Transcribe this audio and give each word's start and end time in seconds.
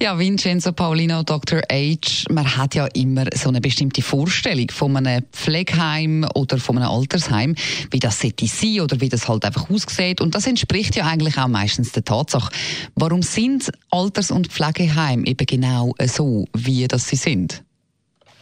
Ja, 0.00 0.16
Vincenzo 0.16 0.70
Paulino, 0.70 1.24
Dr. 1.24 1.60
H. 1.72 2.30
Man 2.30 2.56
hat 2.56 2.76
ja 2.76 2.86
immer 2.86 3.24
so 3.34 3.48
eine 3.48 3.60
bestimmte 3.60 4.00
Vorstellung 4.00 4.70
von 4.70 4.96
einem 4.96 5.24
Pflegeheim 5.32 6.24
oder 6.34 6.58
von 6.58 6.78
einem 6.78 6.88
Altersheim, 6.88 7.56
wie 7.90 7.98
das 7.98 8.20
sollte 8.20 8.46
sein 8.46 8.80
oder 8.80 9.00
wie 9.00 9.08
das 9.08 9.28
halt 9.28 9.44
einfach 9.44 9.68
aussieht. 9.68 10.20
Und 10.20 10.36
das 10.36 10.46
entspricht 10.46 10.94
ja 10.94 11.04
eigentlich 11.04 11.36
auch 11.36 11.48
meistens 11.48 11.90
der 11.90 12.04
Tatsache. 12.04 12.52
Warum 12.94 13.22
sind 13.22 13.72
Alters- 13.90 14.30
und 14.30 14.46
Pflegeheime 14.46 15.26
eben 15.26 15.46
genau 15.46 15.92
so, 16.06 16.46
wie 16.54 16.86
das 16.86 17.08
sie 17.08 17.16
sind? 17.16 17.64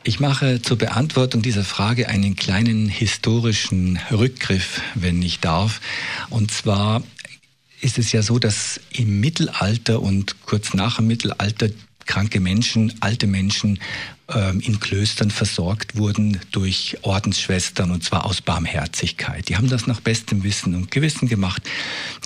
Ich 0.05 0.20
mache 0.20 0.62
zur 0.62 0.78
Beantwortung 0.78 1.42
dieser 1.42 1.64
Frage 1.64 2.09
einen 2.09 2.36
kleinen 2.36 2.88
historischen 2.88 3.98
Rückgriff, 4.12 4.80
wenn 4.95 5.20
ich 5.20 5.41
darf. 5.41 5.80
Und 6.30 6.52
zwar 6.52 7.02
ist 7.86 7.98
es 7.98 8.10
ja 8.10 8.20
so, 8.20 8.40
dass 8.40 8.80
im 8.90 9.20
Mittelalter 9.20 10.02
und 10.02 10.42
kurz 10.44 10.74
nach 10.74 10.96
dem 10.96 11.06
Mittelalter 11.06 11.68
kranke 12.04 12.40
Menschen, 12.40 12.92
alte 13.00 13.28
Menschen 13.28 13.78
ähm, 14.28 14.58
in 14.60 14.80
Klöstern 14.80 15.30
versorgt 15.30 15.96
wurden 15.96 16.41
durch 16.50 16.98
Ordensschwestern 17.02 17.92
und 17.92 18.02
zwar 18.02 18.24
aus 18.24 18.42
Barmherzigkeit. 18.42 19.48
Die 19.48 19.56
haben 19.56 19.68
das 19.68 19.86
nach 19.86 20.00
bestem 20.00 20.42
Wissen 20.42 20.74
und 20.74 20.91
Gewissen 20.91 21.28
gemacht. 21.28 21.62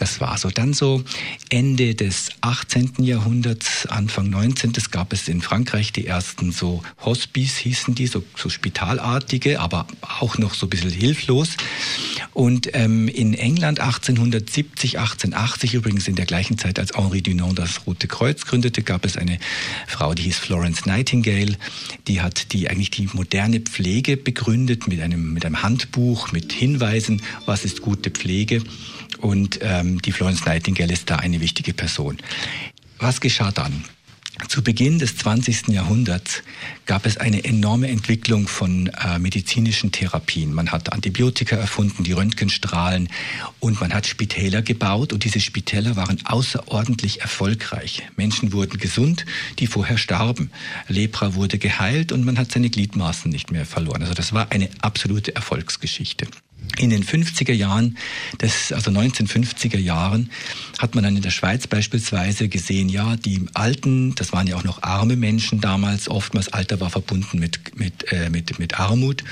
Das 0.00 0.20
war 0.20 0.38
so. 0.38 0.48
Dann 0.48 0.72
so 0.72 1.04
Ende 1.50 1.94
des 1.94 2.30
18. 2.40 2.94
Jahrhunderts, 3.00 3.86
Anfang 3.86 4.30
19. 4.30 4.72
gab 4.90 5.12
es 5.12 5.28
in 5.28 5.42
Frankreich 5.42 5.92
die 5.92 6.06
ersten 6.06 6.52
so 6.52 6.82
Hospice 7.04 7.58
hießen 7.58 7.94
die, 7.94 8.06
so, 8.06 8.24
so 8.34 8.48
spitalartige, 8.48 9.60
aber 9.60 9.86
auch 10.00 10.38
noch 10.38 10.54
so 10.54 10.66
ein 10.66 10.70
bisschen 10.70 10.90
hilflos. 10.90 11.50
Und 12.32 12.70
ähm, 12.72 13.08
in 13.08 13.34
England 13.34 13.78
1870, 13.78 14.98
1880 14.98 15.74
übrigens 15.74 16.08
in 16.08 16.16
der 16.16 16.26
gleichen 16.26 16.56
Zeit, 16.56 16.78
als 16.78 16.96
Henri 16.96 17.20
Dunant 17.20 17.58
das 17.58 17.86
Rote 17.86 18.08
Kreuz 18.08 18.46
gründete, 18.46 18.82
gab 18.82 19.04
es 19.04 19.18
eine 19.18 19.38
Frau, 19.86 20.14
die 20.14 20.22
hieß 20.22 20.38
Florence 20.38 20.86
Nightingale 20.86 21.58
die 22.08 22.20
hat 22.20 22.52
die 22.52 22.68
eigentlich 22.68 22.90
die 22.90 23.08
moderne 23.12 23.60
Pflege 23.60 24.16
begründet 24.16 24.88
mit 24.88 25.00
einem, 25.00 25.32
mit 25.32 25.44
einem 25.44 25.62
Handbuch, 25.62 26.32
mit 26.32 26.52
Hinweisen, 26.52 27.22
was 27.46 27.64
ist 27.64 27.82
gute 27.82 28.10
Pflege. 28.10 28.62
Und 29.20 29.58
ähm, 29.62 30.00
die 30.02 30.12
Florence 30.12 30.44
Nightingale 30.44 30.92
ist 30.92 31.10
da 31.10 31.16
eine 31.16 31.40
wichtige 31.40 31.74
Person. 31.74 32.18
Was 32.98 33.20
geschah 33.20 33.50
dann? 33.50 33.84
Zu 34.48 34.62
Beginn 34.62 34.98
des 34.98 35.16
20. 35.16 35.68
Jahrhunderts 35.68 36.42
gab 36.86 37.06
es 37.06 37.18
eine 37.18 37.44
enorme 37.44 37.88
Entwicklung 37.88 38.48
von 38.48 38.86
äh, 38.88 39.18
medizinischen 39.18 39.92
Therapien. 39.92 40.52
Man 40.52 40.72
hat 40.72 40.92
Antibiotika 40.92 41.56
erfunden, 41.56 42.04
die 42.04 42.12
Röntgenstrahlen 42.12 43.08
und 43.60 43.80
man 43.80 43.92
hat 43.92 44.06
Spitäler 44.06 44.62
gebaut 44.62 45.12
und 45.12 45.24
diese 45.24 45.40
Spitäler 45.40 45.96
waren 45.96 46.18
außerordentlich 46.24 47.20
erfolgreich. 47.20 48.02
Menschen 48.16 48.52
wurden 48.52 48.78
gesund, 48.78 49.26
die 49.58 49.66
vorher 49.66 49.98
starben. 49.98 50.50
Lepra 50.88 51.34
wurde 51.34 51.58
geheilt 51.58 52.10
und 52.10 52.24
man 52.24 52.38
hat 52.38 52.50
seine 52.50 52.70
Gliedmaßen 52.70 53.30
nicht 53.30 53.50
mehr 53.52 53.66
verloren. 53.66 54.02
Also 54.02 54.14
das 54.14 54.32
war 54.32 54.50
eine 54.50 54.70
absolute 54.80 55.34
Erfolgsgeschichte. 55.34 56.26
In 56.80 56.88
den 56.88 57.04
50er 57.04 57.52
Jahren, 57.52 57.98
des, 58.40 58.72
also 58.72 58.90
1950er 58.90 59.76
Jahren, 59.76 60.30
hat 60.78 60.94
man 60.94 61.04
dann 61.04 61.14
in 61.14 61.20
der 61.20 61.30
Schweiz 61.30 61.66
beispielsweise 61.66 62.48
gesehen, 62.48 62.88
ja, 62.88 63.16
die 63.16 63.44
Alten, 63.52 64.14
das 64.14 64.32
waren 64.32 64.46
ja 64.46 64.56
auch 64.56 64.64
noch 64.64 64.82
arme 64.82 65.16
Menschen 65.16 65.60
damals, 65.60 66.08
oftmals 66.08 66.48
Alter 66.48 66.80
war 66.80 66.88
verbunden 66.88 67.38
mit, 67.38 67.78
mit, 67.78 68.10
äh, 68.10 68.30
mit, 68.30 68.58
mit 68.58 68.80
Armut, 68.80 69.24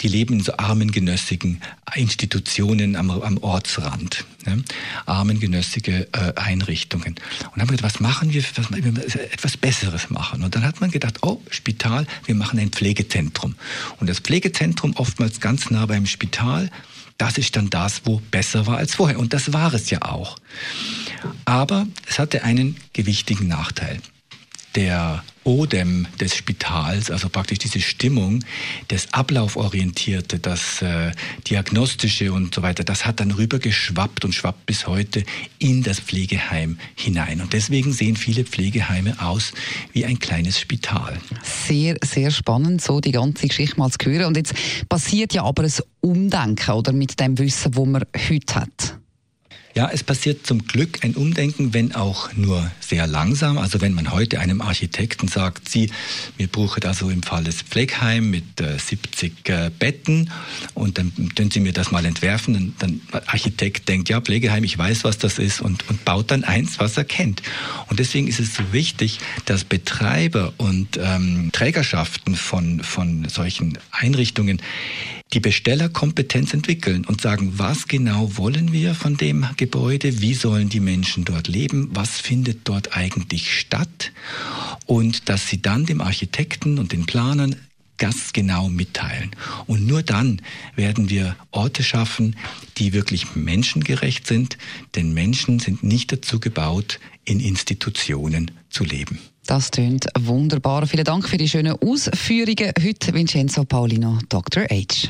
die 0.00 0.08
leben 0.08 0.32
in 0.32 0.40
so 0.40 0.56
armen, 0.56 0.90
genössigen 0.90 1.60
Institutionen 1.94 2.96
am, 2.96 3.10
am 3.10 3.38
Ortsrand, 3.38 4.24
ne? 4.46 4.62
armen, 5.06 5.40
genössige 5.40 6.08
äh, 6.12 6.32
Einrichtungen. 6.36 7.16
Und 7.54 7.60
haben 7.60 7.68
gedacht, 7.68 7.82
was 7.82 8.00
machen 8.00 8.32
wir, 8.32 8.42
was, 8.56 8.70
wir 8.70 9.32
etwas 9.32 9.56
Besseres 9.56 10.10
machen. 10.10 10.42
Und 10.42 10.54
dann 10.54 10.64
hat 10.64 10.80
man 10.80 10.90
gedacht, 10.90 11.18
oh, 11.22 11.40
Spital, 11.50 12.06
wir 12.26 12.34
machen 12.34 12.58
ein 12.58 12.70
Pflegezentrum. 12.70 13.54
Und 14.00 14.08
das 14.08 14.20
Pflegezentrum 14.20 14.94
oftmals 14.96 15.40
ganz 15.40 15.70
nah 15.70 15.86
beim 15.86 16.06
Spital, 16.06 16.70
das 17.16 17.36
ist 17.36 17.56
dann 17.56 17.68
das, 17.70 18.02
wo 18.04 18.20
besser 18.30 18.66
war 18.66 18.78
als 18.78 18.94
vorher. 18.94 19.18
Und 19.18 19.32
das 19.32 19.52
war 19.52 19.74
es 19.74 19.90
ja 19.90 20.02
auch. 20.02 20.38
Aber 21.44 21.86
es 22.06 22.18
hatte 22.18 22.44
einen 22.44 22.76
gewichtigen 22.92 23.48
Nachteil 23.48 24.00
der 24.74 25.22
Odem 25.44 26.06
des 26.20 26.36
Spitals, 26.36 27.10
also 27.10 27.30
praktisch 27.30 27.58
diese 27.58 27.80
Stimmung, 27.80 28.44
das 28.88 29.12
Ablauforientierte, 29.14 30.38
das 30.38 30.82
äh, 30.82 31.12
Diagnostische 31.48 32.32
und 32.32 32.54
so 32.54 32.62
weiter, 32.62 32.84
das 32.84 33.06
hat 33.06 33.20
dann 33.20 33.30
rübergeschwappt 33.30 34.26
und 34.26 34.34
schwappt 34.34 34.66
bis 34.66 34.86
heute 34.86 35.24
in 35.58 35.82
das 35.82 36.00
Pflegeheim 36.00 36.78
hinein. 36.94 37.40
Und 37.40 37.54
deswegen 37.54 37.92
sehen 37.92 38.16
viele 38.16 38.44
Pflegeheime 38.44 39.16
aus 39.22 39.52
wie 39.92 40.04
ein 40.04 40.18
kleines 40.18 40.60
Spital. 40.60 41.18
Sehr, 41.42 41.96
sehr 42.04 42.30
spannend, 42.30 42.82
so 42.82 43.00
die 43.00 43.12
ganze 43.12 43.48
Geschichte 43.48 43.78
mal 43.78 43.90
zu 43.90 43.98
hören. 44.04 44.26
Und 44.26 44.36
jetzt 44.36 44.54
passiert 44.88 45.32
ja 45.32 45.44
aber 45.44 45.62
ein 45.62 45.72
Umdenken, 46.00 46.72
oder, 46.72 46.92
mit 46.92 47.18
dem 47.18 47.38
Wissen, 47.38 47.74
wo 47.74 47.86
man 47.86 48.04
heute 48.28 48.54
hat. 48.54 48.97
Ja, 49.78 49.88
es 49.92 50.02
passiert 50.02 50.44
zum 50.44 50.66
Glück 50.66 51.04
ein 51.04 51.14
Umdenken, 51.14 51.72
wenn 51.72 51.94
auch 51.94 52.32
nur 52.34 52.68
sehr 52.80 53.06
langsam. 53.06 53.58
Also 53.58 53.80
wenn 53.80 53.94
man 53.94 54.10
heute 54.10 54.40
einem 54.40 54.60
Architekten 54.60 55.28
sagt, 55.28 55.68
Sie, 55.68 55.88
wir 56.36 56.48
brauchen 56.48 56.82
also 56.82 57.10
im 57.10 57.22
Fall 57.22 57.44
des 57.44 57.62
Pflegeheim 57.62 58.28
mit 58.28 58.60
äh, 58.60 58.76
70 58.76 59.48
äh, 59.48 59.70
Betten 59.70 60.32
und 60.74 60.98
dann 60.98 61.12
können 61.36 61.52
Sie 61.52 61.60
mir 61.60 61.72
das 61.72 61.92
mal 61.92 62.04
entwerfen. 62.04 62.56
Und 62.56 62.74
dann 62.80 63.00
Architekt 63.26 63.88
denkt, 63.88 64.08
ja, 64.08 64.20
Pflegeheim, 64.20 64.64
ich 64.64 64.76
weiß, 64.76 65.04
was 65.04 65.18
das 65.18 65.38
ist 65.38 65.60
und, 65.60 65.88
und 65.88 66.04
baut 66.04 66.32
dann 66.32 66.42
eins, 66.42 66.80
was 66.80 66.96
er 66.96 67.04
kennt. 67.04 67.42
Und 67.86 68.00
deswegen 68.00 68.26
ist 68.26 68.40
es 68.40 68.54
so 68.54 68.72
wichtig, 68.72 69.20
dass 69.44 69.62
Betreiber 69.62 70.54
und 70.56 70.98
ähm, 71.00 71.50
Trägerschaften 71.52 72.34
von, 72.34 72.82
von 72.82 73.28
solchen 73.28 73.78
Einrichtungen 73.92 74.60
die 75.32 75.40
Bestellerkompetenz 75.40 76.54
entwickeln 76.54 77.04
und 77.04 77.20
sagen, 77.20 77.54
was 77.56 77.86
genau 77.86 78.36
wollen 78.36 78.72
wir 78.72 78.94
von 78.94 79.16
dem 79.16 79.46
Gebäude, 79.56 80.20
wie 80.20 80.34
sollen 80.34 80.68
die 80.68 80.80
Menschen 80.80 81.24
dort 81.24 81.48
leben, 81.48 81.90
was 81.92 82.18
findet 82.18 82.60
dort 82.64 82.96
eigentlich 82.96 83.58
statt? 83.58 84.12
Und 84.86 85.28
dass 85.28 85.48
sie 85.48 85.60
dann 85.60 85.84
dem 85.84 86.00
Architekten 86.00 86.78
und 86.78 86.92
den 86.92 87.04
Planern 87.04 87.56
ganz 87.98 88.32
genau 88.32 88.68
mitteilen. 88.68 89.30
Und 89.66 89.86
nur 89.86 90.02
dann 90.02 90.40
werden 90.76 91.10
wir 91.10 91.36
Orte 91.50 91.82
schaffen, 91.82 92.36
die 92.78 92.92
wirklich 92.92 93.34
menschengerecht 93.34 94.26
sind, 94.26 94.56
denn 94.94 95.12
Menschen 95.12 95.58
sind 95.58 95.82
nicht 95.82 96.12
dazu 96.12 96.40
gebaut, 96.40 97.00
in 97.24 97.40
Institutionen 97.40 98.52
zu 98.70 98.84
leben. 98.84 99.18
Das 99.46 99.70
tönt 99.70 100.06
wunderbar. 100.18 100.86
Vielen 100.86 101.04
Dank 101.04 101.28
für 101.28 101.38
die 101.38 101.48
schönen 101.48 101.72
Ausführungen. 101.80 102.72
Heute 102.82 103.14
Vincenzo 103.14 103.64
Paulino, 103.64 104.18
Dr. 104.28 104.64
H. 104.64 105.08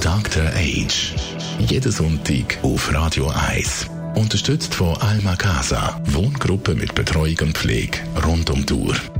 Dr. 0.00 0.44
H. 0.44 1.14
Jeden 1.58 1.92
Sonntag 1.92 2.58
auf 2.62 2.92
Radio 2.92 3.28
1. 3.28 3.86
Unterstützt 4.14 4.74
von 4.74 4.96
Alma 4.98 5.36
Casa. 5.36 6.00
Wohngruppe 6.06 6.74
mit 6.74 6.94
Betreuung 6.94 7.36
und 7.40 7.56
Pflege 7.56 7.98
rund 8.24 8.50
um 8.50 8.66
die 8.66 8.72
Uhr. 8.74 9.19